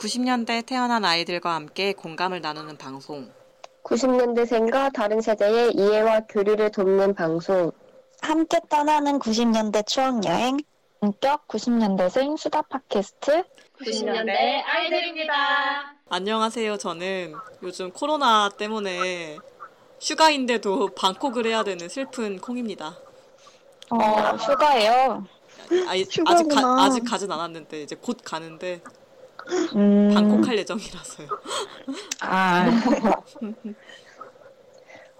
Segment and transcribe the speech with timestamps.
[0.00, 3.30] 90년대 태어난 아이들과 함께 공감을 나누는 방송.
[3.84, 7.70] 90년대생과 다른 세대의 이해와 교류를 돕는 방송.
[8.22, 10.56] 함께 떠나는 90년대 추억 여행.
[11.00, 13.44] 본격 90년대생 수다 팟캐스트.
[13.78, 14.30] 90년대
[14.64, 15.94] 아이들입니다.
[16.08, 16.78] 안녕하세요.
[16.78, 19.36] 저는 요즘 코로나 때문에
[20.00, 22.96] 휴가인데도 방콕을 해야 되는 슬픈 콩입니다.
[23.90, 25.26] 어, 휴가예요.
[25.86, 26.24] 아, 아직.
[26.48, 28.80] 가, 아직 가진 않았는데 이제 곧 가는데
[29.76, 30.10] 음.
[30.14, 31.28] 방콕 할 예정이라서요.
[32.20, 32.66] 아,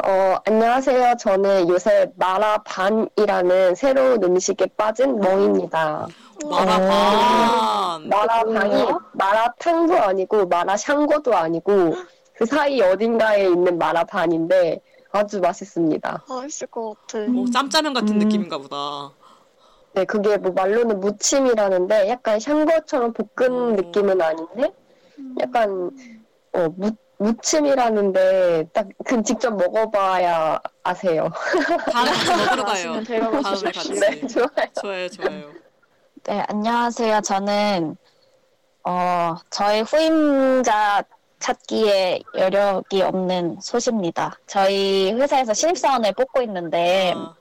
[0.03, 1.16] 어, 안녕하세요.
[1.19, 6.06] 저는 요새 마라반이라는 새로운 음식에 빠진 멍입니다.
[6.48, 8.09] 마라반.
[8.09, 11.97] 마라반이 마라탕도 아니고 마라샹궈도 아니고
[12.34, 14.81] 그 사이 어딘가에 있는 마라반인데
[15.12, 16.25] 아주 맛있습니다.
[16.28, 17.19] 맛있을 것 같아.
[17.28, 18.19] 뭐 짬짜면 같은 음.
[18.20, 19.11] 느낌인가 보다.
[19.92, 23.77] 네, 그게 뭐 말로는 무침이라는데 약간 샹궈처럼 볶은 음.
[23.77, 24.72] 느낌은 아닌데
[25.41, 25.91] 약간
[26.52, 31.28] 어, 무, 무침이라는데 딱 그 직접 먹어봐야 아세요.
[31.92, 33.02] 다음에 같이 먹으러 가요.
[33.05, 33.72] 데려가 다음에.
[33.72, 33.92] 같이.
[33.94, 34.48] 네, 좋아요.
[34.80, 35.50] 좋아요, 좋아요.
[36.25, 37.20] 네, 안녕하세요.
[37.22, 37.97] 저는,
[38.84, 41.02] 어, 저의 후임자
[41.41, 44.38] 찾기에 여력이 없는 소시입니다.
[44.47, 47.34] 저희 회사에서 신입사원을 뽑고 있는데, 아,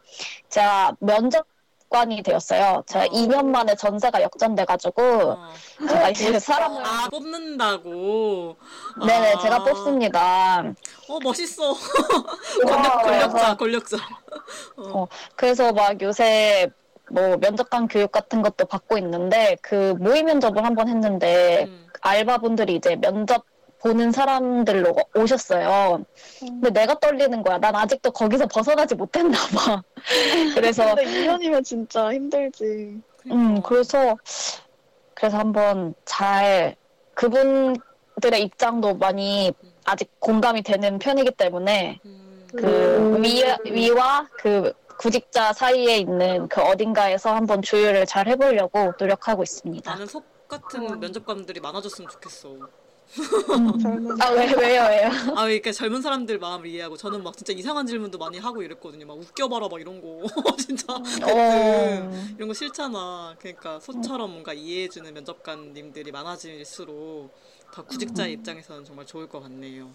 [0.49, 1.45] 제가 면접
[1.89, 2.83] 관이 되었어요.
[2.85, 3.07] 제가 어.
[3.07, 5.53] 2년 만에 전세가 역전돼가지고, 어.
[5.87, 8.55] 제가 이제 사람을, 아, 뽑는다고.
[9.05, 9.39] 네네, 아.
[9.39, 10.59] 제가 뽑습니다.
[10.59, 11.71] 어, 멋있어.
[12.69, 13.97] 와, 권력, 권력자, 권력자.
[14.77, 16.69] 어, 그래서 막 요새
[17.11, 21.87] 뭐 면접관 교육 같은 것도 받고 있는데 그 모의 면접을 한번 했는데 음.
[22.01, 23.45] 알바분들이 이제 면접
[23.79, 26.03] 보는 사람들로 오셨어요.
[26.39, 27.57] 근데 내가 떨리는 거야.
[27.57, 29.81] 난 아직도 거기서 벗어나지 못했나 봐.
[30.55, 33.01] 그래서 근데 2년이면 진짜 힘들지.
[33.31, 34.17] 음 그래서
[35.13, 36.75] 그래서 한번 잘
[37.13, 39.53] 그분들의 입장도 많이
[39.85, 42.47] 아직 공감이 되는 편이기 때문에 음.
[42.55, 43.23] 그 음.
[43.23, 49.89] 위, 위와 그 구직자 사이에 있는 그 어딘가에서 한번 조율을 잘 해보려고 노력하고 있습니다.
[49.89, 52.57] 나는 속 같은 면접관들이 많아졌으면 좋겠어.
[54.21, 55.09] 아, 왜, 왜요, 왜요?
[55.35, 59.05] 아, 이렇게 젊은 사람들 마음을 이해하고 저는 막 진짜 이상한 질문도 많이 하고 이랬거든요.
[59.07, 60.27] 막 웃겨봐라 막 이런 거.
[60.57, 60.93] 진짜.
[60.93, 60.99] 어,
[62.35, 63.35] 이런 거 싫잖아.
[63.39, 67.33] 그러니까 소처럼 뭔가 이해해주는 면접관님들이 많아질수록
[67.71, 69.89] 더 구직자의 입장에서는 정말 좋을 것 같네요.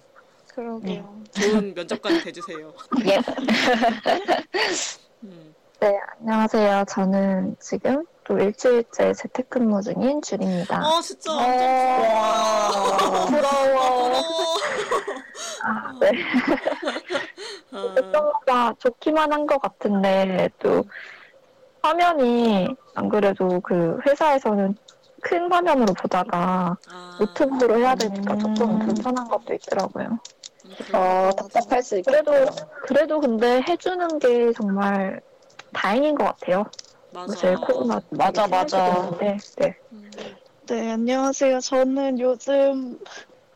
[0.49, 1.23] 그러게요.
[1.33, 2.73] 좋은 면접관이 돼주세요.
[3.07, 3.21] 예.
[5.25, 5.55] 음.
[5.81, 6.85] 네, 안녕하세요.
[6.89, 10.83] 저는 지금 또 일주일째 재택근무 중인 줄입니다.
[10.97, 11.69] 어, 진짜 완전
[12.15, 14.23] 와, 부러워.
[15.63, 16.11] 아, 네.
[17.73, 20.85] 아, 어떤가 좋기만 한 것 같은데 또
[21.83, 24.75] 화면이 안 그래도 그 회사에서는
[25.23, 28.79] 큰 화면으로 보다가 아, 노트북으로 해야 되니까 조금 음.
[28.79, 30.19] 불편한 것도 있더라고요.
[30.65, 32.23] 음, 어, 답답할 수 있겠다.
[32.23, 32.47] 그래도
[32.87, 35.21] 그래도 근데 해주는 게 정말
[35.75, 36.65] 다행인 것 같아요.
[37.15, 37.35] 맞아.
[37.37, 39.11] 제일 코로나 맞아, 맞아.
[39.21, 39.77] 네, 네.
[39.93, 40.11] 음.
[40.67, 41.61] 네, 안녕하세요.
[41.61, 42.99] 저는 요즘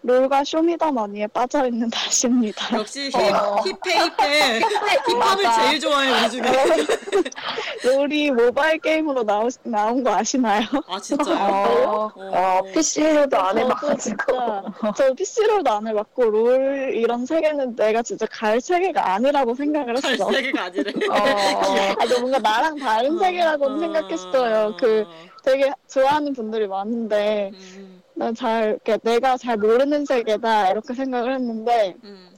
[0.02, 2.78] 롤과 쇼미더머니에 빠져있는 다시입니다.
[2.78, 3.56] 역시 힙, 어.
[3.66, 4.60] 힙해 힙해
[5.08, 5.44] 힙합을.
[5.56, 6.42] 제일 좋아해 우리 중에
[7.84, 10.62] 롤이 모바일 게임으로 나오, 나온 거 아시나요?
[10.86, 11.36] 아 진짜요?
[11.88, 13.96] 어, 어, PC로도 안 저도 해봐가지고.
[13.98, 20.12] 진짜 저 PC로도 안 해봤고 롤 이런 세계는 내가 진짜 갈 세계가 아니라고 생각을 잘
[20.12, 20.30] 했어.
[20.30, 21.14] 세계가 아니래 어,
[21.98, 24.76] 아, 너 뭔가 나랑 다른 세계라고는 어, 생각했어요.
[24.78, 25.04] 그
[25.42, 31.94] 되게 좋아하는 분들이 많은데 음, 난 잘, 이렇게 내가 잘 모르는 세계다 이렇게 생각을 했는데
[32.02, 32.34] 음.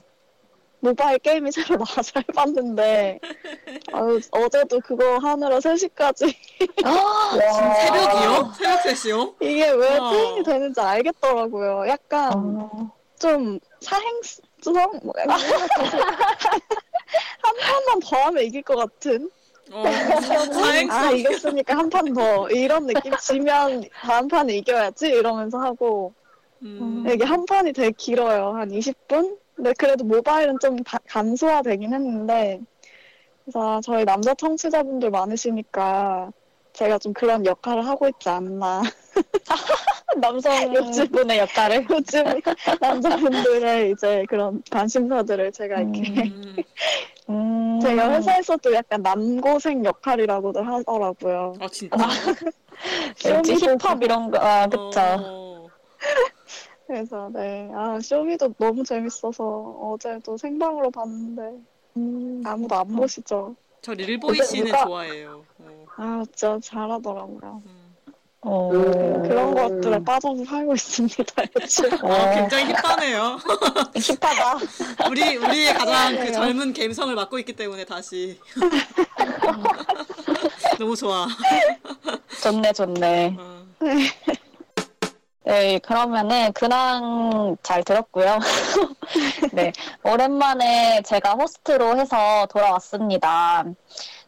[0.79, 3.19] 모바일 게임이 새로 나와서 해봤는데
[3.91, 6.35] 아유, 어제도 그거 하느라 3시까지
[6.83, 7.31] 아,
[7.81, 8.53] 새벽이요?
[8.55, 9.35] 새벽 3시요?
[9.41, 10.11] 이게 왜 와.
[10.11, 11.87] 체인이 되는지 알겠더라고요.
[11.87, 14.99] 약간 어, 좀 사행성?
[15.03, 15.39] 뭐 약간
[17.41, 19.29] 한 판만 더 하면 이길 것 같은?
[19.71, 19.83] 어,
[20.87, 26.13] 사행성 아 이겼으니까 한 판 더 이런 느낌 지면 다음 판에 이겨야지 이러면서 하고
[26.61, 27.05] 음.
[27.11, 29.37] 이게 한 판이 되게 길어요 한 20분?
[29.55, 32.59] 근데 그래도 모바일은 좀 다- 간소화되긴 했는데
[33.43, 36.31] 그래서 저희 남자 청취자분들 많으시니까
[36.73, 38.81] 제가 좀 그런 역할을 하고 있지 않나
[40.17, 41.85] 남성분의 역할을.
[41.89, 42.23] 요즘
[42.79, 46.55] 남자분들의 이제 그런 관심사들을 제가 이렇게 음.
[47.31, 47.79] 음.
[47.81, 51.53] 제가 회사에서도 약간 남고생 역할이라고들 하더라고요.
[51.59, 51.95] 아 진짜?
[53.25, 54.99] 왠지 힙합 이런 거, 아, 그쵸.
[54.99, 55.67] 어.
[56.87, 59.43] 그래서 네, 아 쇼미도 너무 재밌어서
[59.81, 61.41] 어제도 생방으로 봤는데
[61.97, 63.55] 음, 아무도 안 보시죠?
[63.81, 65.45] 저 릴보이 씨는 누가- 좋아해요.
[65.59, 65.85] 어.
[65.95, 67.61] 아 진짜 잘하더라고요.
[67.65, 67.80] 음.
[68.43, 69.21] 어, 음.
[69.21, 71.43] 그런 것들에 빠져서 살고 있습니다.
[71.59, 71.93] 요즘.
[71.93, 73.37] 아, 어, 굉장히 힙하네요.
[73.93, 74.57] 힙하다.
[75.09, 78.39] 우리 우리의 가장 그 젊은 감성을 맡고 있기 때문에 다시
[80.79, 81.27] 너무 좋아.
[82.41, 83.37] 좋네, 좋네.
[83.39, 83.61] 어.
[85.43, 88.39] 네, 그러면은 근황 잘 들었고요.
[89.51, 89.71] 네,
[90.03, 93.65] 오랜만에 제가 호스트로 해서 돌아왔습니다.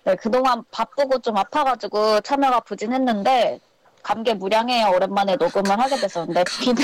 [0.03, 3.59] 네, 그동안 바쁘고 좀 아파가지고 참여가 부진했는데
[4.03, 4.89] 감개무량해요.
[4.95, 6.75] 오랜만에 녹음을 하게 됐었는데 비는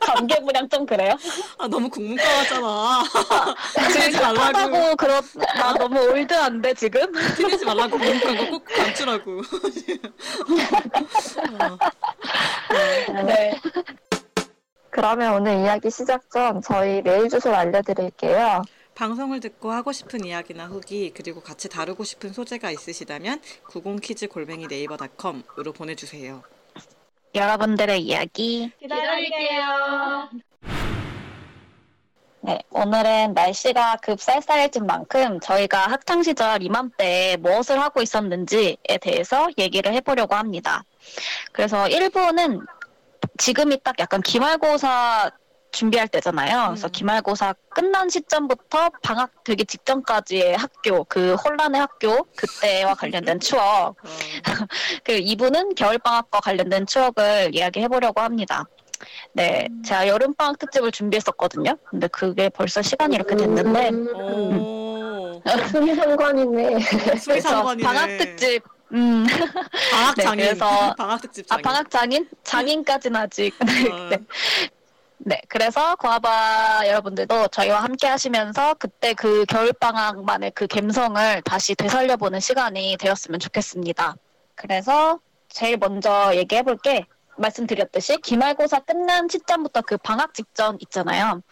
[0.00, 1.14] 감개무량 좀 그래요?
[1.58, 3.02] 아 너무 국문과 같잖아.
[3.92, 4.40] 티내지 말라고.
[4.40, 5.20] 하다고 그렇
[5.56, 7.00] 나 너무 올드한데 지금?
[7.36, 9.42] 티내지 말라고 국문과 거꼭 감추라고.
[11.60, 13.22] 어.
[13.26, 13.60] 네.
[14.90, 18.62] 그러면 오늘 이야기 시작 전 저희 메일 주소를 알려드릴게요.
[18.94, 25.72] 방송을 듣고 하고 싶은 이야기나 후기 그리고 같이 다루고 싶은 소재가 있으시다면 90키즈 골뱅이 네이버닷컴으로
[25.72, 26.42] 보내주세요.
[27.34, 28.70] 여러분들의 이야기.
[28.78, 30.28] 기다릴게요.
[32.42, 39.94] 네, 오늘은 날씨가 급 쌀쌀해진 만큼 저희가 학창 시절 이맘때 무엇을 하고 있었는지에 대해서 얘기를
[39.94, 40.84] 해보려고 합니다.
[41.52, 42.64] 그래서 1부는
[43.38, 45.30] 지금이 딱 약간 기말고사
[45.74, 46.68] 준비할 때잖아요.
[46.68, 46.92] 그래서 음.
[46.92, 53.60] 기말고사 끝난 시점부터 방학 되기 직전까지의 학교, 그 혼란의 학교, 그때와 관련된 추억.
[53.88, 53.94] 어,
[55.04, 58.64] 그 2부는 겨울방학과 관련된 추억을 이야기해 보려고 합니다.
[59.32, 61.76] 네, 제가 여름방학 특집을 준비했었거든요.
[61.84, 66.78] 근데 그게 벌써 시간이 이렇게 됐는데, 오, 수미상관이네.
[67.18, 67.82] 수리상관이네.
[67.84, 68.62] 방학 특집,
[68.92, 69.26] 음,
[69.90, 70.46] 방학 네, 장인.
[70.46, 71.62] 그래서- 방학 특집 아, 장인.
[71.62, 72.28] 방학 장인?
[72.44, 73.52] 장인까지는 아직.
[73.66, 74.08] 네, 어.
[74.10, 74.18] 네.
[75.18, 82.96] 네, 그래서 고아바 여러분들도 저희와 함께 하시면서 그때 그 겨울방학만의 그 감성을 다시 되살려보는 시간이
[82.98, 84.16] 되었으면 좋겠습니다.
[84.54, 87.06] 그래서 제일 먼저 얘기해볼게
[87.36, 91.42] 말씀드렸듯이 기말고사 끝난 시점부터 그 방학 직전 있잖아요.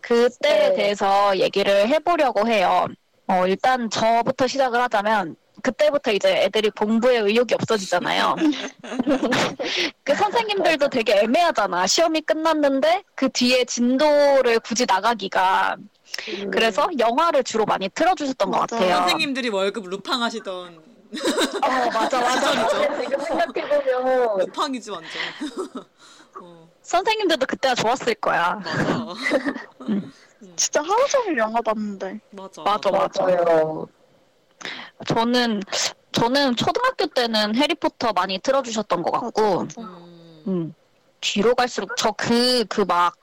[0.00, 0.74] 그때에 네.
[0.74, 2.86] 대해서 얘기를 해보려고 해요.
[3.26, 8.36] 어, 일단 저부터 시작을 하자면 그때부터 이제 애들이 공부에 의욕이 없어지잖아요.
[10.04, 11.86] 그 선생님들도 되게 애매하잖아.
[11.86, 15.76] 시험이 끝났는데 그 뒤에 진도를 굳이 나가기가.
[16.52, 18.76] 그래서 영화를 주로 많이 틀어주셨던 것 맞아.
[18.76, 18.96] 같아요.
[18.98, 20.82] 선생님들이 월급 루팡 하시던
[21.62, 23.00] 어, 맞아, 맞아.
[23.00, 25.10] 지금 생각해보면 루팡이지 완전.
[26.40, 28.60] 어, 선생님들도 그때가 좋았을 거야.
[28.64, 29.14] 맞아.
[30.56, 32.20] 진짜 하루 종일 영화 봤는데.
[32.30, 32.62] 맞아.
[32.62, 33.22] 맞아, 맞아.
[33.24, 33.88] 맞아요.
[35.06, 35.60] 저는,
[36.12, 39.80] 저는 초등학교 때는 해리포터 많이 틀어주셨던 것 같고, 맞아.
[39.82, 40.74] 음, 음,
[41.20, 43.16] 뒤로 갈수록 저 그, 그 막,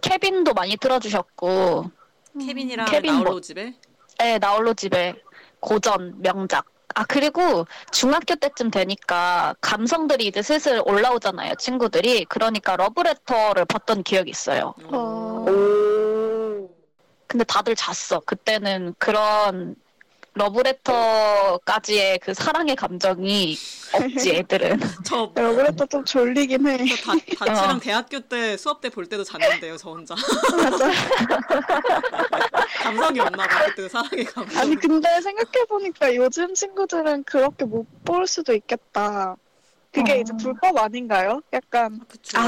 [0.00, 1.90] 케빈도 많이 틀어주셨고,
[2.38, 3.74] 케빈이랑 케빈 나홀로 뭐- 집에
[4.20, 5.14] 에 나홀로 집에
[5.60, 6.66] 고전 명작.
[6.94, 14.72] 아 그리고 중학교 때쯤 되니까 감성들이 이제 슬슬 올라오잖아요 친구들이 그러니까 러브레터를 봤던 기억이 있어요
[14.90, 15.44] 어.
[15.46, 16.70] 오.
[17.26, 19.76] 근데 다들 잤어 그때는 그런
[20.36, 23.56] 러브레터까지의 그 사랑의 감정이
[23.92, 26.78] 없지 애들은 저 야, 그래도 좀 졸리긴 해.
[26.96, 27.80] 저 다, 다치랑 어.
[27.80, 30.14] 대학교 때 수업 때 볼 때도 잤는데요, 저 혼자.
[30.56, 30.90] 맞아.
[32.82, 34.60] 감성이 없나 봐, 그때 사랑의 감성.
[34.60, 39.34] 아니 근데 생각해 보니까 요즘 친구들은 그렇게 못 볼 수도 있겠다.
[39.92, 40.16] 그게 어.
[40.16, 41.40] 이제 불법 아닌가요?
[41.52, 42.38] 약간 그쵸.
[42.38, 42.42] 아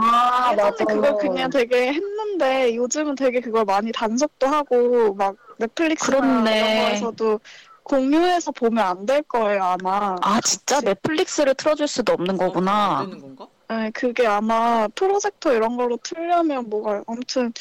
[0.00, 0.84] 아, 예전에 맞아.
[0.86, 6.58] 그걸 그냥 되게 했는데 요즘은 되게 그걸 많이 단속도 하고 막 넷플릭스나 그렇네.
[6.58, 7.40] 이런 거에서도
[7.82, 10.16] 공유해서 보면 안 될 거예요 아마.
[10.22, 13.46] 아 진짜 넷플릭스를 틀어줄 수도 없는 거구나 안 되는 건가?
[13.68, 17.52] 네, 그게 아마 프로젝터 이런 걸로 틀려면 뭐가 아무튼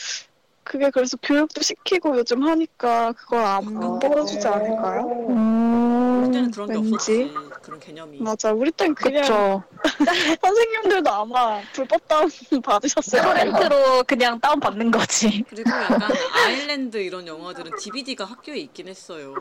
[0.63, 3.99] 그게 그래서 교육도 시키고 요즘 하니까 그걸 안 아.
[3.99, 5.25] 보여주지 않을까요?
[5.29, 6.93] 음 그때는 그런 게 왠지.
[6.93, 7.33] 없었지,
[7.63, 8.21] 그런 개념이.
[8.21, 9.63] 맞아 우리 땐 그냥
[10.41, 12.29] 선생님들도 아마 불법 다운
[12.63, 13.51] 받으셨을 거예요.
[13.51, 16.11] 토렌트로 그냥 다운 받는 거지 그리고 약간
[16.45, 19.33] 아일랜드 이런 영화들은 DVD가 학교에 있긴 했어요.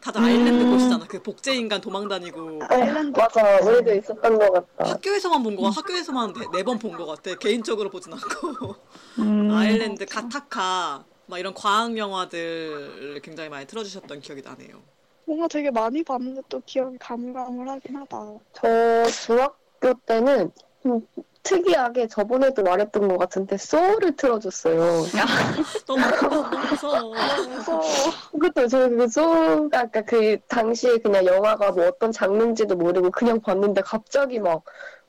[0.00, 0.70] 다들 아일랜드 음.
[0.70, 1.06] 보시잖아.
[1.06, 2.60] 그 복제 인간 도망 다니고.
[2.70, 3.58] 아일랜드 맞아.
[3.58, 4.92] 우리도 있었던 것 같다.
[4.92, 7.34] 학교에서만 본 거, 학교에서만 네 번본거 같아.
[7.34, 8.74] 개인적으로 보진 않고.
[9.18, 9.50] 음.
[9.52, 14.82] 아일랜드, 가타카, 막 이런 과학 영화들을 굉장히 많이 틀어주셨던 기억이 나네요.
[15.30, 18.18] 뭔가 되게 많이 봤는데 또 기억이 가물가물하긴 하다.
[18.52, 20.50] 저 중학교 때는
[20.82, 21.06] 좀
[21.44, 25.04] 특이하게 저번에도 말했던 것 같은데 소울을 틀어줬어요.
[25.86, 27.14] 너무, 너무 무서워.
[27.46, 27.84] 무서워.
[28.32, 34.40] 그것도 저그 소울 아까 그 당시에 그냥 영화가 뭐 어떤 장르인지도 모르고 그냥 봤는데 갑자기
[34.40, 34.64] 막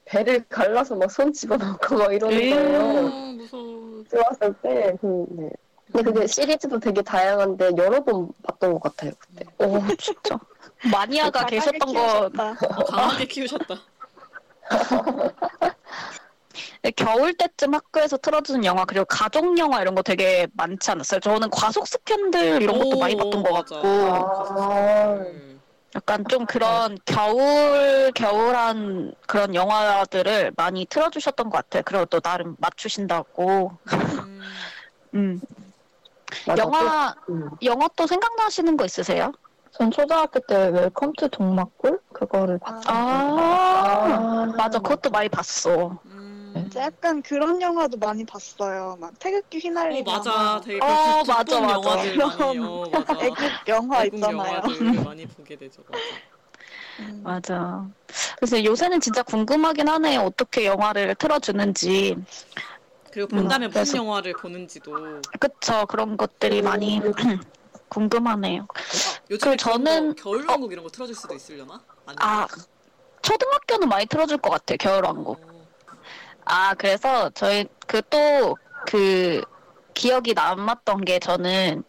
[0.05, 2.79] 배를 갈라서 막 손 집어넣고 막 이러는 거예요.
[2.79, 4.03] 어, 무서워.
[4.07, 4.95] 들어왔을 때.
[5.03, 5.49] 음, 네.
[5.91, 9.45] 근데 그게 시리즈도 되게 다양한데 여러 번 봤던 것 같아요 그때.
[9.59, 10.39] 오 진짜
[10.91, 12.25] 마니아가 계셨던 거.
[12.25, 13.75] 어, 강하게 키우셨다.
[16.95, 21.19] 겨울 때쯤 학교에서 틀어주는 영화 그리고 가족 영화 이런 거 되게 많지 않았어요?
[21.19, 23.53] 저는 과속스 편들 이런 것도 오, 많이 봤던 것.
[23.53, 25.13] 같고 아.
[25.19, 25.61] 음.
[25.93, 31.83] 약간 좀 그런 겨울 겨울한 그런 영화들을 많이 틀어주셨던 것 같아요.
[31.85, 33.77] 그리고 또 나름 맞추신다고.
[34.23, 34.41] 음.
[35.13, 35.41] 음.
[36.47, 37.49] 맞아, 영화 또, 음.
[37.63, 39.31] 영화 또 생각나시는 거 있으세요?
[39.71, 46.01] 전 초등학교 때 Welcome to 동막골 그거를 봤 아, 아, 맞아 그것도 많이 봤어.
[46.05, 46.65] 음.
[46.67, 48.97] 이제 약간 그런 영화도 많이 봤어요.
[48.99, 50.61] 막 태극기 어, 휘날리는 맞아.
[50.63, 51.71] 되게 어, 그 맞아, 맞아.
[51.71, 53.13] 영화들 많이 어, 맞아.
[53.25, 54.61] 애국 영화 외국 있잖아요.
[54.61, 55.83] 영화들 많이 보게 되죠.
[55.87, 56.21] 맞아.
[56.99, 57.21] 음.
[57.23, 57.87] 맞아.
[58.37, 60.21] 그래서 요새는 진짜 궁금하긴 하네요.
[60.21, 62.15] 어떻게 영화를 틀어주는지.
[63.11, 65.85] 그리고 본다면 음, 무슨 영화를 보는지도 그쵸.
[65.87, 67.01] 그런 것들이 많이
[67.89, 68.67] 궁금하네요.
[68.71, 71.81] 아, 요즘에 그 저는- 거, 겨울왕국 이런 거 틀어줄 수도 있으려나?
[72.05, 72.17] 아니면?
[72.19, 72.47] 아,
[73.21, 74.77] 초등학교는 많이 틀어줄 것 같아요.
[74.77, 75.37] 겨울왕국.
[75.41, 75.67] 어.
[76.45, 79.41] 아, 그래서 저희 그 또그
[79.93, 81.83] 기억이 남았던 게 저는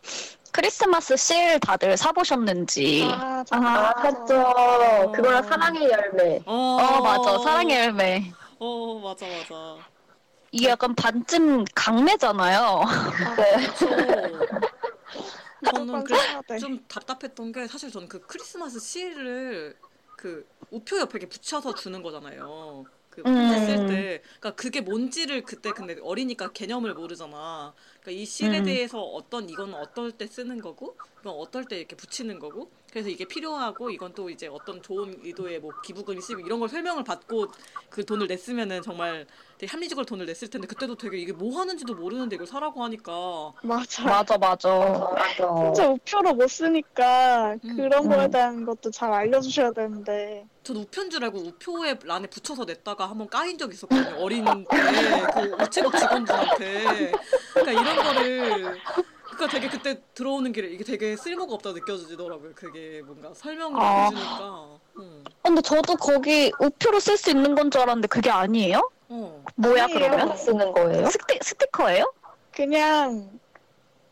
[0.51, 3.09] 크리스마스 실 다들 사보셨는지.
[3.11, 5.13] 아, 저- 아, 샀죠.
[5.15, 6.43] 그거랑 사랑의 열매.
[6.45, 7.39] 어, 어, 맞아.
[7.39, 8.33] 사랑의 열매.
[8.59, 9.92] 어, 맞아, 맞아.
[10.53, 12.83] 이게 약간 반쯤 강매잖아요.
[13.59, 13.89] 그렇죠.
[15.65, 16.59] 저는 그.
[16.59, 19.77] 좀 답답했던 게 사실 저는 그 크리스마스 실을
[20.15, 22.85] 그 우표 옆에 이렇게 붙여서 주는 거잖아요.
[23.09, 23.67] 그 편지 음.
[23.67, 27.75] 쓸 때, 그러니까 그게 뭔지를 그때 근데 어리니까 개념을 모르잖아.
[28.03, 28.65] 그러니까 이 실에 음.
[28.65, 33.25] 대해서 어떤 이건 어떨 때 쓰는 거고, 이건 어떨 때 이렇게 붙이는 거고, 그래서 이게
[33.25, 37.47] 필요하고 이건 또 이제 어떤 좋은 의도의 뭐 기부금이 쓰고 이런 걸 설명을 받고
[37.89, 42.37] 그 돈을 냈으면은 정말 되게 합리적으로 돈을 냈을 텐데 그때도 되게 이게 뭐 하는지도 모르는데
[42.37, 44.05] 이걸 사라고 하니까 맞아.
[44.05, 44.69] 맞아, 맞아.
[44.69, 45.65] 맞아.
[45.65, 47.77] 진짜 우표로 못 쓰니까 음.
[47.77, 48.31] 그런 거에 음.
[48.31, 53.57] 대한 것도 잘 알려주셔야 되는데 전 우편 줄 알고 우표에 란에 붙여서 냈다가 한번 까인
[53.57, 54.17] 적 있었거든요.
[54.23, 54.77] 어린 때
[55.33, 57.13] 그 우체국 직원들한테.
[57.55, 58.81] 그러니까 이런 거를
[59.25, 62.53] 그러니까 되게 그때 들어오는 길에 이게 되게 쓸모가 없다 느껴지더라고요.
[62.55, 64.05] 그게 뭔가 설명을 아.
[64.05, 64.79] 해주니까.
[64.99, 65.25] 음.
[65.43, 68.91] 근데 저도 거기 우표로 쓸 수 있는 건 줄 알았는데 그게 아니에요?
[69.09, 69.45] 어.
[69.57, 69.99] 뭐야, 아니에요.
[70.11, 70.37] 그러면?
[70.37, 71.07] 쓰는 거예요?
[71.09, 72.13] 스티, 스티커예요?
[72.55, 73.31] 그냥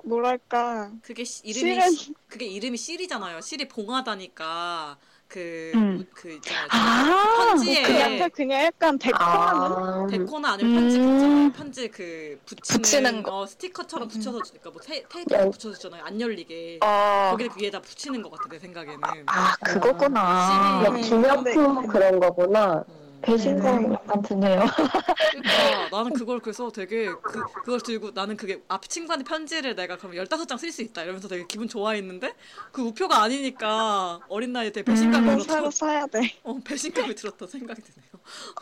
[0.02, 3.40] 뭐랄까 그게 시- 이름이 실은 시- 그게 이름이 실이잖아요.
[3.42, 4.96] 실이 봉하다니까
[5.30, 6.04] 그 음.
[6.12, 6.66] 그 있잖아요.
[6.70, 11.52] 아, 편지에 그냥 그냥 약간 데코하는 아, 데코나 아니면 편지 음.
[11.52, 13.38] 편지 그 붙이는, 붙이는 거.
[13.38, 14.10] 어, 스티커처럼 음.
[14.10, 15.50] 붙여서 주니까 뭐 테, 테이프에 어.
[15.50, 16.02] 붙여주잖아요.
[16.04, 16.80] 안 열리게.
[16.82, 17.28] 어.
[17.30, 19.00] 거기 위에다 붙이는 것 같아 내 생각에는.
[19.26, 20.82] 아, 그거구나.
[20.84, 22.84] 막 기념품 그런 거구나.
[22.88, 22.99] 음.
[23.22, 24.64] 배신감 약간 드네요.
[24.66, 30.12] 그러니까 나는 그걸 그래서 되게 그 그걸 들고 나는 그게 앞 친구한테 편지를 내가 그럼
[30.12, 32.34] 15장 쓸 수 있다 이러면서 되게 기분 좋아했는데
[32.72, 35.26] 그 우표가 아니니까 어린 나이에 되게 배신감이 음.
[35.26, 36.34] 건 들었던 사러 사야 돼.
[36.44, 38.10] 어, 배신감이 들었던 생각이 드네요.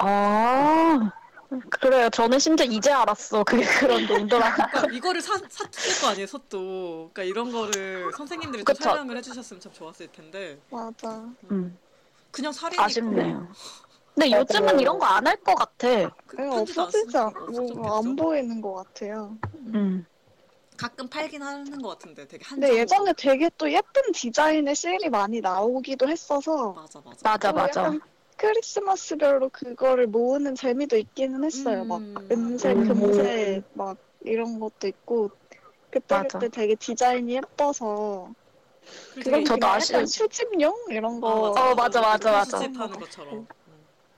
[0.00, 1.10] 아,
[1.70, 2.10] 그래요.
[2.10, 3.42] 저는 심지어 이제 알았어.
[3.44, 4.54] 그게 그런 용도라.
[4.54, 7.10] 그러니까 이거를 사, 샀을 거 아니에요, 솥도.
[7.12, 8.74] 그러니까 이런 거를 선생님들이 좀.
[8.74, 11.24] 설명을 해주셨으면 참 좋았을 텐데 맞아.
[11.50, 11.76] 음,
[12.30, 13.48] 그냥 살이니까 아쉽네요.
[14.18, 15.88] 근데 요즘은 이런 거 안 할 것 같아.
[16.26, 17.74] 그 그냥 편지도 안 없어지지 쓰- 않, 없어졌겠죠?
[17.80, 19.38] 뭐, 안 보이는 것 같아요.
[19.54, 20.06] 음.
[20.76, 22.78] 가끔 팔긴 하는 것 같은데 되게 한 근데.
[22.80, 27.80] 예전에 되게 또 예쁜 디자인의 실이 많이 나오기도 했어서 맞아 맞아 맞아, 또 맞아.
[27.82, 28.00] 약간
[28.36, 31.84] 크리스마스별로 그거를 모으는 재미도 있기는 했어요.
[31.84, 32.14] 막 음.
[32.30, 32.86] 은색, 음.
[32.88, 35.30] 금색 막 이런 것도 있고
[35.90, 36.38] 그때 맞아.
[36.38, 38.30] 그때 되게 디자인이 예뻐서
[39.14, 41.28] 그리고 그건 되게 저도 그냥 아쉬- 약간 수집용 이런 거.
[41.28, 42.58] 어, 맞아, 맞아, 맞아.
[42.60, 43.46] 수집하는 것처럼 음.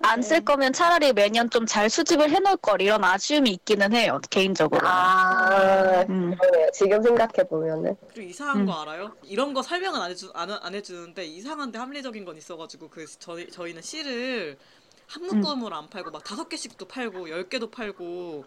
[0.02, 4.18] 안 쓸 거면 차라리 매년 좀 잘 수집을 해놓을 걸 이런 아쉬움이 있기는 해요.
[4.30, 4.86] 개인적으로.
[4.88, 6.34] 아, 음.
[6.36, 6.70] 그러네요.
[6.72, 7.94] 지금 생각해 보면은.
[8.08, 8.66] 그리고 이상한 음.
[8.66, 9.12] 거 알아요?
[9.24, 13.82] 이런 거 설명은 안, 해주, 안, 안 해주는데 이상한데 합리적인 건 있어가지고 그 저희 저희는
[13.82, 14.58] 실을
[15.06, 18.44] 한 묶음으로 안 팔고 막 다섯 개씩도 팔고 열 개도 팔고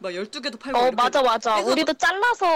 [0.00, 1.56] 막 열두 개도 팔고 어, 이렇게 맞아, 맞아.
[1.56, 2.46] 해서- 우리도 잘라서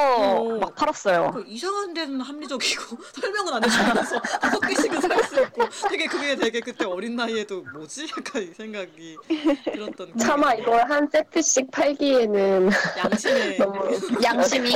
[0.40, 0.58] 어.
[0.58, 1.30] 막 팔았어요.
[1.34, 6.61] 그 이상한 데는 합리적이고 설명은 안 해주면서 다섯 개씩은 살 수 있고 되게 그게 되게
[6.61, 8.06] 그때 어린 나이에도 뭐지?
[8.16, 9.16] 약간 이 생각이
[9.64, 14.72] 들었던 차마 기억이 이걸 한 세트씩 팔기에는 양심의 너무 양심이.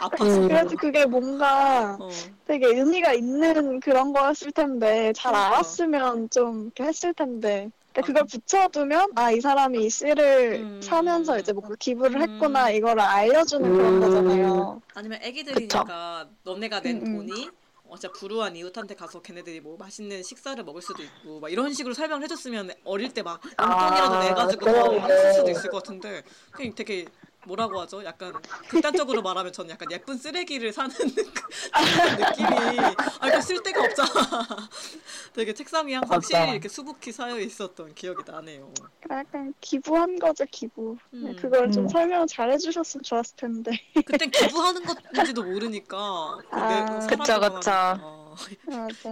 [0.00, 0.48] 아파서 음.
[0.48, 2.08] 그래도 그게 뭔가 어.
[2.46, 5.56] 되게 의미가 있는 그런 거였을 텐데 잘 그러니까.
[5.56, 10.82] 알았으면 좀 이렇게 했을 텐데 그걸 붙여두면 아 이 사람이 이 씨를 음.
[10.82, 12.22] 사면서 이제 뭔가 기부를 음.
[12.34, 14.00] 했구나 이거를 알려주는 그런 음.
[14.00, 14.82] 거잖아요.
[14.94, 17.26] 아니면 애기들이니까 너네가 낸 음, 음.
[17.28, 17.50] 돈이
[17.90, 21.94] 어, 진짜 불우한 이웃한테 가서 걔네들이 뭐 맛있는 식사를 먹을 수도 있고 막 이런 식으로
[21.94, 24.64] 설명을 해줬으면 어릴 때 막 용돈이라도 아, 내가지고.
[24.66, 27.06] 더 했을 수도 있을 것 같은데 그냥 되게
[27.48, 28.04] 뭐라고 하죠?
[28.04, 28.32] 약간
[28.68, 32.78] 극단적으로 말하면 저는 약간 예쁜 쓰레기를 사는 그 느낌이
[33.20, 34.08] 아 이거 쓸 데가 없잖아.
[35.32, 36.20] 되게 책상 위에 항상.
[36.20, 38.72] 실이 이렇게 수북히 쌓여 있었던 기억이 나네요.
[39.10, 40.96] 약간 기부한 거죠 기부.
[41.14, 41.34] 음.
[41.40, 41.88] 그걸 좀 음.
[41.88, 43.70] 설명 잘 해주셨으면 좋았을 텐데.
[44.04, 44.82] 그땐 기부하는
[45.14, 47.38] 건지도 모르니까 그 아, 내- 그쵸, 그쵸.
[47.38, 48.00] 맞아.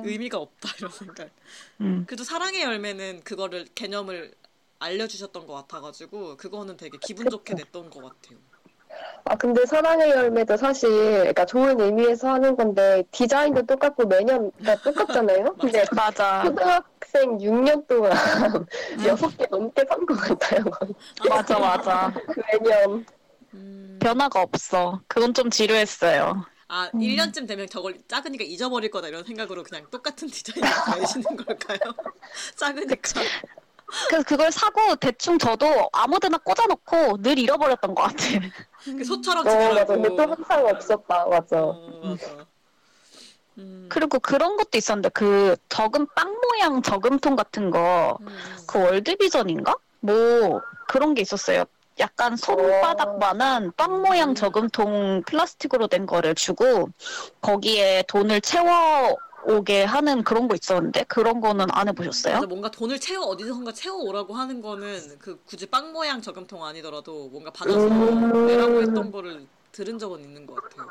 [0.04, 1.30] 의미가 없다 이런 생각.
[1.80, 2.04] 음.
[2.06, 4.34] 그래도 사랑의 열매는 그거를 개념을
[4.78, 8.38] 알려주셨던 것 같아가지고 그거는 되게 기분 좋게 냈던 것 같아요.
[9.24, 15.54] 아 근데 사랑의 열매도 사실 그러니까 좋은 의미에서 하는 건데 디자인도 똑같고 매년 다 똑같잖아요.
[15.60, 16.44] 근데 맞아.
[16.44, 18.12] 초등학생 6년 동안
[19.04, 20.64] 여섯 개 넘게 산 것 같아요.
[21.28, 22.12] 맞아, 맞아.
[22.52, 23.04] 매년.
[23.54, 25.02] 음, 변화가 없어.
[25.08, 26.44] 그건 좀 지루했어요.
[26.68, 30.68] 아 1년쯤 되면 저걸 작으니까 잊어버릴 거다 이런 생각으로 그냥 똑같은 디자인을
[31.00, 31.78] 내시는 걸까요?
[32.56, 33.20] 작으니까.
[34.08, 38.16] 그래서 그걸 사고 대충 저도 아무데나 꽂아놓고 늘 잃어버렸던 것 같아.
[38.84, 39.84] 그 소처럼 어 맞아.
[39.84, 41.26] 근데 또 항상 없었다.
[41.26, 41.62] 맞아.
[41.62, 42.46] 어, 맞아.
[43.58, 48.28] 음, 그리고 그런 것도 있었는데 그 저금 빵 모양 저금통 같은 거 음,
[48.66, 49.74] 그 월드비전인가?
[50.00, 51.64] 뭐 그런 게 있었어요.
[51.98, 56.90] 약간 손바닥만한 빵 모양 저금통 플라스틱으로 된 거를 주고
[57.40, 59.16] 거기에 돈을 채워
[59.48, 62.40] 오게 하는 그런 거 있었는데 그런 거는 안 해보셨어요?
[62.48, 67.50] 뭔가 돈을 채워 어디선가 채워 오라고 하는 거는 그 굳이 빵 모양 저금통 아니더라도 뭔가
[67.52, 68.46] 받아서 음.
[68.46, 70.88] 내라고 했던 거를 들은 적은 있는 것 같아요.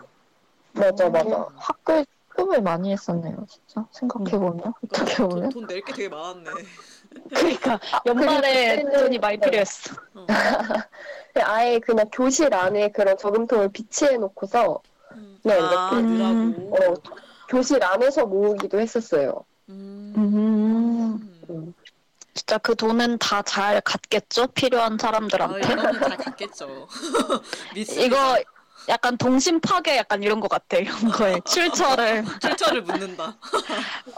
[0.73, 1.47] 맞아 맞아.
[1.57, 3.85] 학교에 꿈을 많이 했었네요, 진짜.
[3.91, 4.73] 생각해보면.
[4.83, 5.49] 어떻게 보면.
[5.49, 6.49] 돈 낼 게 되게 많았네.
[7.29, 9.45] 그러니까 연말에 그때는- 돈이 많이 네.
[9.49, 9.95] 필요했어.
[10.15, 10.25] 어.
[11.43, 14.79] 아예 그냥 교실 안에 그런 저금통을 비치해 놓고서
[15.13, 15.39] 음.
[15.43, 16.17] 네, 아, 이렇게.
[16.17, 16.75] 넣으라고.
[16.75, 16.93] 어,
[17.47, 19.43] 교실 안에서 모으기도 했었어요.
[19.69, 20.13] 음.
[20.17, 21.39] 음.
[21.49, 21.73] 음.
[22.33, 24.47] 진짜 그 돈은 다 잘 갔겠죠?
[24.47, 25.59] 필요한 아, 사람들한테.
[25.73, 26.87] 이거는 잘 갔겠죠.
[28.05, 28.37] 이거
[28.89, 30.77] 약간 동심 파괴 약간 이런 것 같아.
[30.77, 32.25] 이런 거에 출처를.
[32.41, 33.35] 출처를 묻는다.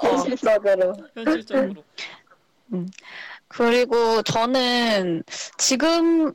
[0.02, 0.94] 현실적으로.
[1.14, 1.84] 현실적으로.
[3.48, 5.24] 그리고 저는
[5.58, 6.34] 지금은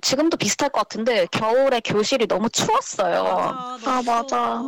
[0.00, 3.22] 지금도 비슷할 것 같은데 겨울에 교실이 너무 추웠어요.
[3.22, 4.62] 맞아, 너무 아, 맞아.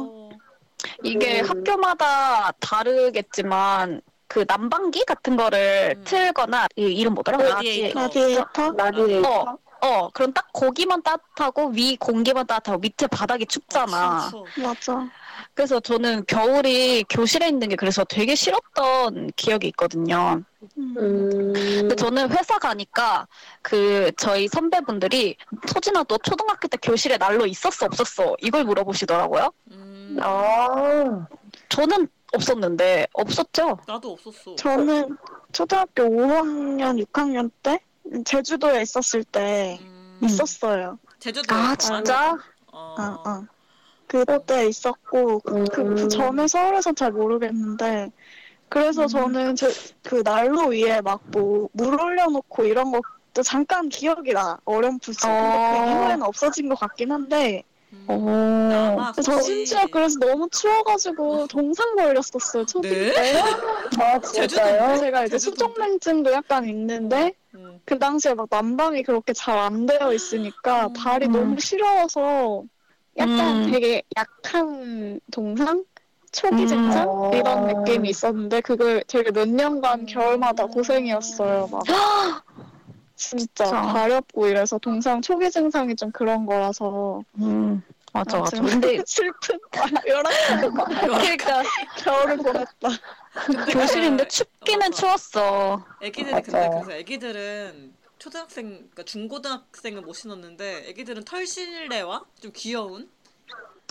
[1.03, 1.49] 이게 음.
[1.49, 6.05] 학교마다 다르겠지만 그 난방기 같은 거를 음.
[6.05, 7.39] 틀거나 이 이름 뭐더라?
[7.39, 8.01] 라디에이터.
[8.01, 8.73] 라디에이터?
[8.77, 9.59] 라디에이터.
[9.81, 13.97] 어, 그럼 딱 거기만 따뜻하고 위 공기만 따뜻하고 밑에 바닥이 춥잖아.
[13.97, 14.45] 아, 추워.
[14.57, 15.09] 맞아.
[15.53, 20.43] 그래서 저는 겨울이 교실에 있는 게 그래서 되게 싫었던 기억이 있거든요.
[20.79, 20.95] 음.
[20.97, 21.53] 음.
[21.53, 23.29] 근데 저는 회사 가니까
[23.63, 29.53] 그 저희 선배분들이 소진아 너 초등학교 때 교실에 난로 있었어 없었어 이걸 물어보시더라고요.
[29.73, 31.27] 음, 아.
[31.69, 33.79] 저는 없었는데 없었죠.
[33.87, 34.57] 나도 없었어.
[34.57, 35.17] 저는
[35.53, 37.79] 초등학교 5학년, 6학년 때
[38.25, 40.99] 제주도에 있었을 때 음, 있었어요.
[41.21, 41.55] 제주도.
[41.55, 42.37] 아 진짜?
[42.73, 42.95] 어.
[42.99, 43.45] 어, 어.
[44.07, 45.95] 그때 있었고 그, 그, 음.
[45.95, 48.13] 그 전에 서울에선 잘 모르겠는데
[48.69, 49.69] 그래서 저는 제,
[50.03, 55.85] 그 난로 위에 막 뭐 물 올려놓고 이런 것도 잠깐 기억이 나 어렴풋이 근데 어.
[55.85, 57.65] 그 이후에는 없어진 것 같긴 한데
[58.09, 58.11] 음.
[58.11, 58.73] 오.
[58.75, 63.13] 아마 저 심지어 그래서 너무 추워가지고 동상 걸렸었어요 초딩 네?
[63.13, 63.33] 때
[63.99, 64.99] 아, 진짜요?
[64.99, 65.39] 제가 이제?
[65.39, 67.81] 수족냉증도 약간 있는데 음.
[67.85, 70.93] 그 당시에 막 난방이 그렇게 잘 안 되어 있으니까 음.
[70.93, 72.65] 발이 너무 시려워서
[73.17, 73.71] 약간 음.
[73.73, 75.85] 되게 약한 동상?
[76.33, 77.09] 초기 증상?
[77.09, 77.33] 음.
[77.33, 80.07] 이런 느낌이 있었는데 그걸 되게 몇 년간 음.
[80.07, 81.69] 겨울마다 고생이었어요.
[81.71, 81.85] 막
[83.17, 83.65] 진짜.
[83.65, 88.57] 가렵고 이래서 동상 초기 증상이 좀 그런 거라서 음 맞아 맞아.
[88.59, 89.59] 아무튼 근데 슬픈
[90.07, 91.63] 열악한 그러니까
[91.99, 92.89] 겨울을 보냈다.
[93.73, 94.91] 교실인데 춥기는 맞아.
[94.91, 95.85] 추웠어.
[96.01, 96.43] 애기들이 맞아.
[96.53, 103.11] 근데 그래서 애기들은 초등학생, 그러니까 중고등학생은 못 신었는데 애기들은 털 실내와 좀 귀여운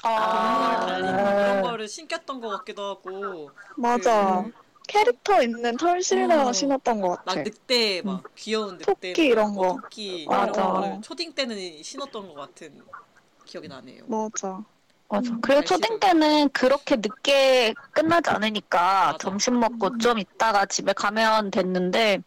[0.03, 0.85] 아.
[0.85, 4.43] 동물 달린 이런 거를 신겼던 것 같기도 하고 맞아.
[4.43, 6.53] 그 캐릭터 있는 털 실내화 어.
[6.53, 7.41] 신었던 것막 같아.
[7.43, 9.79] 늑대 막 귀여운 늑대 토끼 이런 거.
[9.81, 10.51] 토끼 맞아.
[10.61, 12.81] 이런 거를 초딩 때는 신었던 것 같은
[13.45, 14.03] 기억이 나네요.
[14.07, 14.61] 맞아.
[15.09, 15.31] 맞아.
[15.31, 19.17] 음, 그리고 날씨도- 초딩 때는 그렇게 늦게 끝나지 않으니까 맞아.
[19.19, 19.99] 점심 먹고 음.
[19.99, 22.21] 좀 있다가 집에 가면 됐는데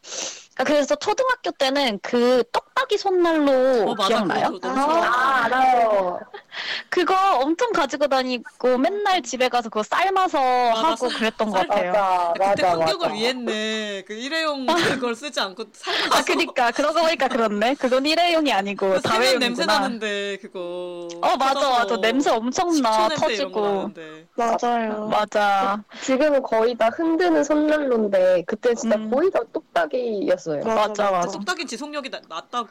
[0.58, 2.42] 아, 그래서 초등학교 때는 그
[2.76, 4.08] 떡볶이 손난로 어, 맞아.
[4.08, 4.50] 기억나요?
[4.52, 5.06] 그거 너무 아.
[5.06, 6.20] 아, 알아요.
[6.90, 11.92] 그거 엄청 가지고 다니고 맨날 집에 가서 그거 삶아서 하고 쌀- 그랬던 것 쌀- 같아요.
[11.92, 13.12] 맞아, 그때 맞아, 환경을 맞아.
[13.14, 14.02] 위했네.
[14.06, 14.66] 그 일회용
[15.00, 17.74] 그걸 쓰지 않고 삶아서 아 그니까 그러고 보니까 그렇네.
[17.74, 19.64] 그건 일회용이 아니고 그 세면 냄새.
[19.64, 21.08] 나는데 그거.
[21.22, 23.90] 어 맞아 맞아 냄새 엄청 나 터지고.
[24.36, 25.08] 맞아요.
[25.10, 29.10] 맞아 지금은 거의 다 흔드는 손난로인데 그때 진짜 음.
[29.10, 30.56] 거의 다 뚝딱이였어요.
[30.58, 30.64] 느꼈어요.
[30.74, 31.28] 맞아, 맞아.
[31.28, 32.65] 쏙닥인 지속력이 나- 낮다고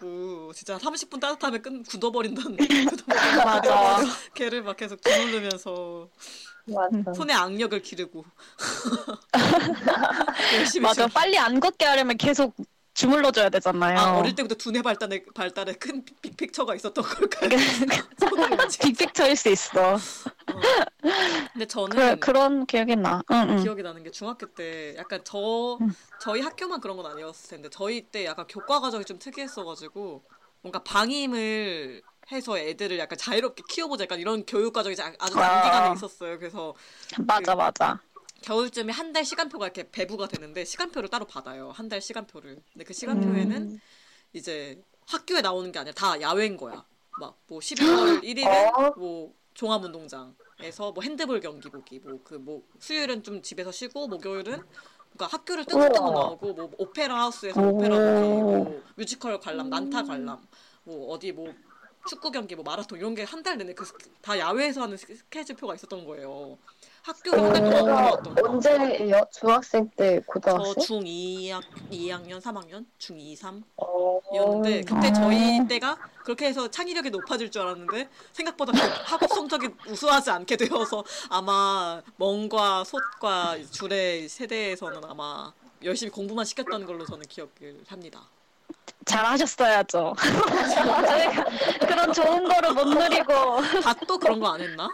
[0.54, 2.58] 진짜 30분 따뜻하면 끈 굳어버린다는
[3.46, 4.00] 맞아.
[4.34, 6.10] 걔를 막 계속 주무르면서
[6.66, 7.14] 맞아.
[7.14, 8.26] 손에 악력을 기르고
[10.56, 11.08] 열심히 맞아.
[11.08, 12.56] 주- 빨리 안 걷게 하려면 계속
[12.94, 13.98] 주물러줘야 되잖아요.
[14.00, 17.50] 아, 어릴 때부터 두뇌 발달에 발달에 큰 빅픽처가 있었던 걸까요?
[18.82, 19.96] 빅픽처일 수 있어.
[19.96, 20.00] 어.
[21.54, 23.22] 근데 저는 그, 그런 기억이 나.
[23.32, 23.64] 응, 응.
[23.64, 25.94] 기억이 나는 게 중학교 때 약간 저 음.
[26.20, 30.24] 저희 학교만 그런 건 아니었을 텐데 저희 때 약간 교과 과정이 좀 특이했어가지고
[30.62, 35.94] 뭔가 방임을 해서 애들을 약간 자유롭게 키워보자 약간 이런 교육 과정이 자- 아주 단기간에 아.
[35.94, 36.40] 있었어요.
[36.40, 36.74] 그래서
[37.20, 38.00] 맞아, 맞아.
[38.42, 41.72] 겨울쯤에 한 달 시간표가 이렇게 배부가 되는데 시간표를 따로 받아요.
[41.72, 42.62] 한 달 시간표를.
[42.74, 43.80] 근데 그 시간표에는 음.
[44.34, 46.84] 이제 학교에 나오는 게 아니라 다 야외인 거야.
[47.18, 48.44] 막 뭐 11월 1일은
[48.98, 54.62] 뭐 종합운동장 에서 뭐 핸드볼 경기 보기, 뭐 그 뭐 수요일은 좀 집에서 쉬고 목요일은
[55.16, 56.14] 그러니까 학교를 뜬금뜬금.
[56.14, 60.46] 나오고 뭐 오페라 하우스에서 오페라 보기, 뭐 뮤지컬 관람, 난타 관람,
[60.84, 61.54] 뭐 어디 뭐
[62.08, 63.84] 축구 경기, 뭐 마라톤 이런 게 한 달 내내 그
[64.22, 66.58] 다 야외에서 하는 스- 스케줄표가 있었던 거예요.
[67.06, 68.50] 학교를 한달 동안 못 어, 나왔던 거.
[68.50, 69.22] 언제예요?
[69.32, 70.74] 중학생 때저 고등학생?
[70.74, 74.20] 중2학 2학년, 3학년, 중 2, 3 어...
[74.34, 75.14] 이었는데 그때 어.
[75.14, 81.04] 저희 때가 그렇게 해서 창의력이 높아질 줄 알았는데 생각보다 그 학업 성적이 우수하지 않게 되어서
[81.30, 88.22] 아마 멍과 솥과 줄의 세대에서는 아마 열심히 공부만 시켰던 걸로 저는 기억을 합니다.
[89.06, 90.16] 잘하셨어야죠.
[90.18, 91.46] 저희가
[91.88, 93.34] 그런 좋은 거를 못 누리고.
[93.84, 94.90] 밭도 그런 거 안 했나?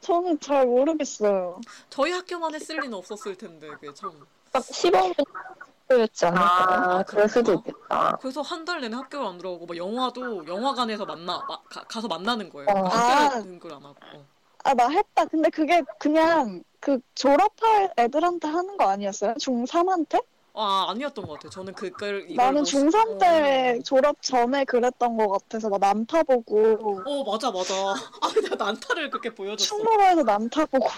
[0.00, 1.60] 저는 잘 모르겠어요.
[1.90, 4.26] 저희 학교만 했을 리는 없었을 텐데 그게 참.
[4.52, 6.38] 딱 15분이었지 않을까요?
[6.38, 8.16] 아, 그럴 수도 있겠다.
[8.20, 12.50] 그래서 한 달 내내 학교를 안 들어가고 막 영화도 영화관에서 만나 마- 가, 가서 만나는
[12.50, 12.68] 거예요.
[12.70, 12.84] 어.
[12.88, 13.96] 학교를 등을 안 하고.
[14.14, 14.24] 어.
[14.64, 15.24] 아, 나 했다.
[15.26, 19.34] 근데 그게 그냥 그 졸업할 애들한테 하는 거 아니었어요?
[19.34, 20.24] 중3한테?
[20.58, 21.50] 아 아니었던 것 같아요.
[21.50, 23.82] 저는 그걸 이걸 나는 뭐- 중3 때 어.
[23.82, 27.74] 졸업 전에 그랬던 것 같아서 막 난타 보고 어 맞아 맞아.
[28.22, 29.76] 아 내가 난타를 그렇게 보여줬어.
[29.76, 30.88] 충무로에서 난타 보고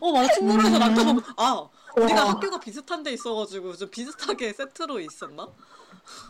[0.00, 0.78] 어 맞아 충무로에서 음.
[0.78, 2.28] 난타 보고 아 우리가.
[2.30, 5.48] 학교가 비슷한 데 있어가지고 좀 비슷하게 세트로 있었나?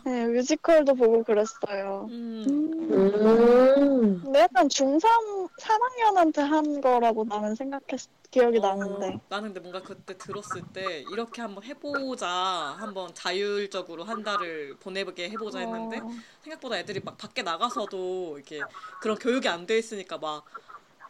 [0.05, 2.07] 네, 뮤지컬도 보고 그랬어요.
[2.09, 2.45] 음.
[2.91, 4.21] 음.
[4.23, 9.19] 근데 약간 중3, 3학년한테 한 거라고 나는 생각했, 기억이 어, 나는데.
[9.29, 12.27] 나는 근데 뭔가 그때 들었을 때 이렇게 한번 해보자
[12.79, 16.09] 한번 자율적으로 한 달을 보내게 해보자 했는데 어,
[16.41, 18.67] 생각보다 애들이 막 밖에 나가서도 이렇게
[18.99, 20.45] 그런 교육이 안 돼 있으니까 막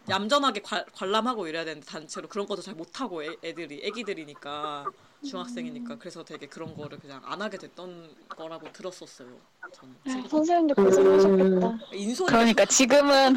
[0.10, 4.91] 얌전하게 관, 관람하고 이래야 되는데 단체로 그런 것도 잘 못하고 애, 애들이 애기들이니까
[5.25, 9.27] 중학생이니까 그래서 되게 그런 거를 그냥 안 하게 됐던 거라고 들었었어요.
[9.73, 11.77] 저는 아, 선생님들 고생하셨겠다.
[11.93, 13.36] 인소리 그러니까 지금은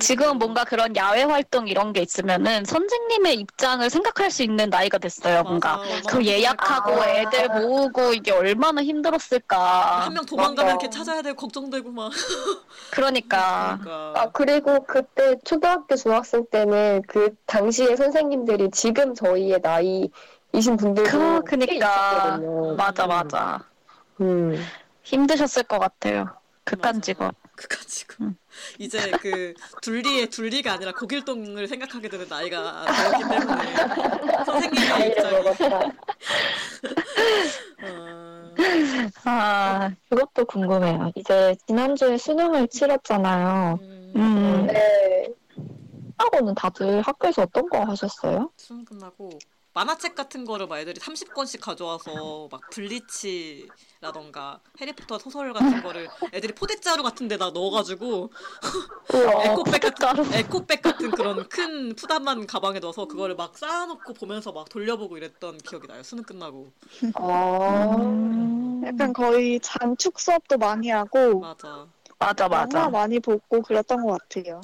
[0.00, 5.42] 지금은 뭔가 그런 야외 활동 이런 게 있으면은 선생님의 입장을 생각할 수 있는 나이가 됐어요.
[5.42, 7.08] 뭔가 그 예약하고 아.
[7.08, 10.04] 애들 모으고 이게 얼마나 힘들었을까.
[10.04, 10.70] 한 명 도망가면 맞아.
[10.70, 12.12] 이렇게 찾아야 되고 걱정되고 막
[12.92, 20.03] 그러니까 아, 그러니까 그리고 그때 초등학교, 중학생 때는 그 당시에 선생님들이 지금 저희의 나이
[20.52, 22.38] 이신 분들도 그꽤 그니까.
[22.76, 23.64] 맞아 맞아
[24.20, 24.56] 음.
[25.02, 26.28] 힘드셨을 것 같아요.
[26.64, 27.00] 극한.
[27.02, 27.34] 직업.
[27.56, 28.36] 그까지고 음.
[28.78, 33.74] 이제 그 둘리의 둘리가 아니라 고길동을 생각하게 되는 나이가 되었기 때문에
[34.44, 35.36] 선생님의 입장이.
[37.84, 38.54] 어,
[39.24, 41.12] 아, 그것도 궁금해요.
[41.14, 43.78] 이제 지난주에 수능을 치렀잖아요.
[43.82, 44.66] 음, 음.
[44.66, 45.28] 네.
[46.16, 48.50] 하고는 다들 학교에서 어떤 거 하셨어요?
[48.56, 49.30] 수능 끝나고
[49.74, 57.02] 만화책 같은 거를 막 애들이 30권씩 가져와서 막 블리치라던가 해리포터 소설 같은 거를 애들이 포대자루
[57.02, 58.30] 같은 데다 넣어가지고
[59.44, 65.16] 에코백 같은 에코백 같은 그런 큰 푸담한 가방에 넣어서 그거를 막 쌓아놓고 보면서 막 돌려보고
[65.16, 66.70] 이랬던 기억이 나요 수능 끝나고
[67.14, 67.96] 아.
[67.98, 68.82] 음.
[68.86, 72.88] 약간 거의 잔축 수업도 많이 하고 맞아 맞아 영화 맞아.
[72.90, 74.60] 많이 보고 그랬던 것 같아요.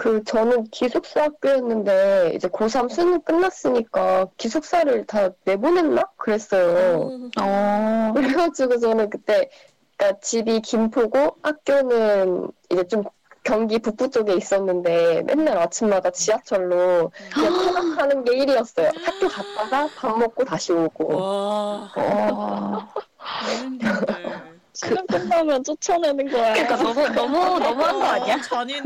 [0.00, 7.28] 그 저는 기숙사 학교였는데 이제 고3 수능 끝났으니까 기숙사를 다 내보냈나 그랬어요.
[7.38, 8.12] 어.
[8.16, 9.50] 그래가지고 저는 그때
[9.98, 13.02] 그러니까 집이 김포고 학교는 이제 좀
[13.42, 18.92] 경기 북부 쪽에 있었는데 맨날 아침마다 지하철로 그냥 통학하는 게 일이었어요.
[19.04, 21.14] 학교 갔다가 밥 먹고 다시 오고.
[21.14, 22.88] 와 어.
[24.82, 26.52] 힘든데 수능 끝나면 쫓아내는 거야.
[26.54, 28.34] 그러니까 너무 너무 너무한 거 아니야?
[28.36, 28.80] 아, 잔인해.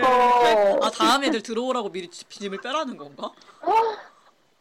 [0.00, 0.86] 그러니까.
[0.86, 3.30] 아 다음 애들 들어오라고 미리 비님을 빼라는 건가?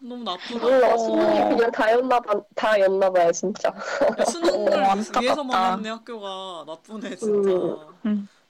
[0.02, 0.60] 너무 나쁘다.
[0.66, 3.70] 몰라 수능이 그냥 다였나 봐 다였나 봐요 진짜.
[3.70, 5.20] 야, 수능을 어, 안타깝다.
[5.20, 7.50] 위해서만 했네 학교가 나쁘네 진짜.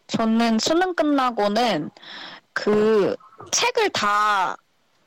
[0.07, 1.89] 저는 수능 끝나고는
[2.53, 3.15] 그
[3.51, 4.55] 책을 다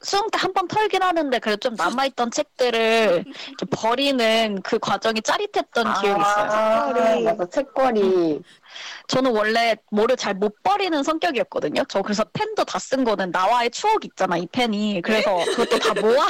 [0.03, 3.25] 수능 때 한 번 털긴 하는데 그래도 좀 남아있던 책들을
[3.59, 6.51] 좀 버리는 그 과정이 짜릿했던 기억이 있어요.
[6.51, 7.23] 아, 책거리.
[7.25, 8.43] 맞아, 책거리.
[9.09, 11.85] 저는 원래 뭐를 잘 못 버리는 성격이었거든요.
[11.89, 15.01] 저 그래서 펜도 다 쓴 거는 나와의 추억 있잖아, 이 펜이.
[15.03, 16.27] 그래서 그것도 다 모아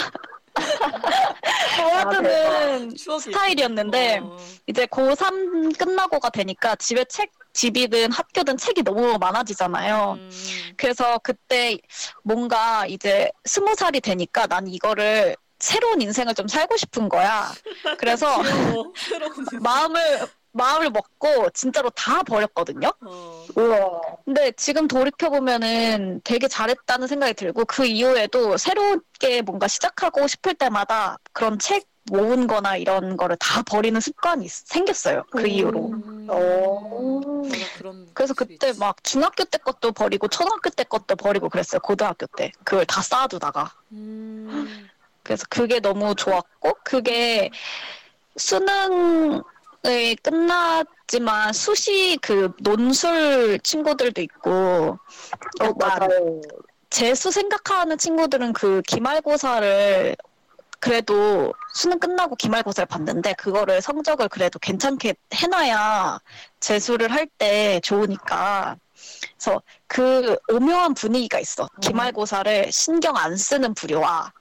[1.81, 4.37] 모아두는 추억이 스타일이었는데 어.
[4.67, 10.17] 이제 고3 끝나고가 되니까 집에 책 집이든 학교든 책이 너무 많아지잖아요.
[10.19, 10.31] 음.
[10.77, 11.79] 그래서 그때
[12.23, 17.53] 뭔가 이제 스무 살이 되니까 난 이거를 새로운 인생을 좀 살고 싶은 거야.
[17.99, 18.43] 그래서
[19.63, 22.93] 마음을 마음을 먹고 진짜로 다 버렸거든요.
[23.01, 23.47] 어.
[23.57, 24.01] 우와.
[24.25, 31.19] 근데 지금 돌이켜 보면은 되게 잘했다는 생각이 들고 그 이후에도 새롭게 뭔가 시작하고 싶을 때마다
[31.33, 35.25] 그런 책 모은 거나 이런 거를 다 버리는 습관이 있- 생겼어요.
[35.31, 35.47] 그 음.
[35.47, 35.91] 이후로.
[37.79, 38.73] 그런 그래서 그때.
[38.79, 41.81] 막 중학교 때 것도 버리고 초등학교 때 것도 버리고 그랬어요.
[41.81, 43.73] 고등학교 때 그걸 다 쌓아두다가.
[43.93, 44.89] 음.
[45.23, 47.51] 그래서 그게 너무 좋았고 그게
[48.37, 54.51] 수능이 끝났지만 수시 그 논술 친구들도 있고
[55.61, 56.41] 어, 맞아요.
[56.91, 60.17] 재수 생각하는 친구들은 그 기말고사를
[60.83, 66.19] 그래도 수능 끝나고 기말고사를 봤는데 그거를 성적을 그래도 괜찮게 해놔야
[66.59, 68.77] 재수를 할 때 좋으니까.
[69.39, 71.69] 그래서 그 오묘한 분위기가 있어.
[71.81, 74.33] 기말고사를 신경 안 쓰는 부류와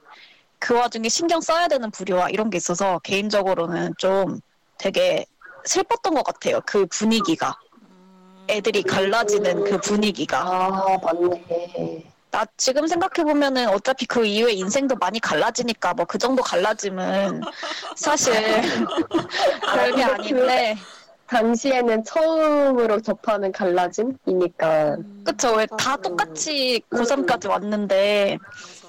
[0.57, 4.39] 그 와중에 신경 써야 되는 부류와 이런 게 있어서 개인적으로는 좀
[4.79, 5.27] 되게
[5.65, 6.59] 슬펐던 것 같아요.
[6.65, 7.55] 그 분위기가.
[7.83, 8.47] 음.
[8.49, 10.41] 애들이 갈라지는 그 분위기가.
[10.41, 12.10] 아, 맞네.
[12.31, 17.41] 나 지금 생각해 보면은 어차피 그 이후에 인생도 많이 갈라지니까 뭐 그 정도 갈라짐은
[17.95, 18.33] 사실
[19.73, 20.77] 별게 아닌데
[21.27, 24.95] 당시에는 처음으로 접하는 갈라짐이니까.
[24.95, 25.23] 음.
[25.25, 28.37] 그쵸 왜다 똑같이 고3까지 왔는데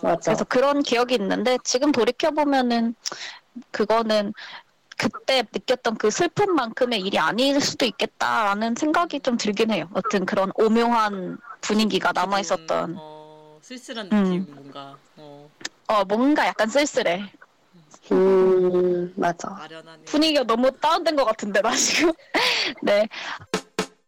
[0.02, 0.32] 맞아.
[0.32, 2.94] 그래서 그런 기억이 있는데 지금 돌이켜 보면은
[3.70, 4.32] 그거는
[4.96, 9.88] 그때 느꼈던 그 슬픔만큼의 일이 아닐 수도 있겠다라는 생각이 좀 들긴 해요.
[9.96, 13.21] 여튼 그런 오묘한 분위기가 남아 있었던 어,
[13.62, 14.24] 쓸쓸한 음.
[14.24, 15.48] 느낌 뭔가 어,
[15.86, 17.32] 어 뭔가 약간 쓸쓸해.
[18.10, 19.56] 음, 맞아.
[19.56, 22.12] 아련한 분위기가 너무 다운된 것 같은데 나 지금
[22.82, 23.08] 네.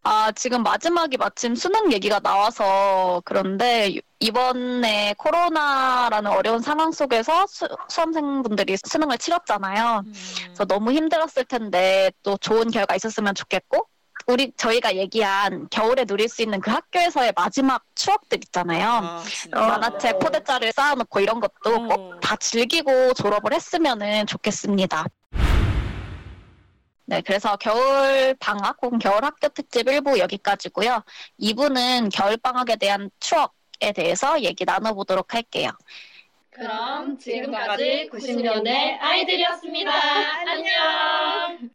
[0.02, 8.76] 아 지금 마지막이 마침 수능 얘기가 나와서 그런데 이번에 코로나라는 어려운 상황 속에서 수, 수험생분들이
[8.84, 10.02] 수능을 치렀잖아요.
[10.04, 10.12] 음.
[10.46, 13.88] 그래서 너무 힘들었을 텐데 또 좋은 결과 있었으면 좋겠고
[14.26, 18.88] 우리 저희가 얘기한 겨울에 누릴 수 있는 그 학교에서의 마지막 추억들 있잖아요.
[18.88, 19.22] 아.
[19.52, 21.88] 만화책 포대자를 쌓아놓고 이런 것도 어.
[21.88, 25.06] 꼭다 즐기고 졸업을 했으면 좋겠습니다.
[27.06, 31.02] 네, 그래서 겨울 방학 혹은 겨울 학교 특집 1부 여기까지고요.
[31.38, 35.70] 2부는 겨울 방학에 대한 추억에 대해서 얘기 나눠보도록 할게요.
[36.48, 39.92] 그럼 지금까지 90년대 아이들이었습니다.
[40.46, 41.70] 안녕.